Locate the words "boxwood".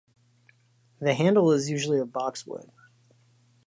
2.11-2.71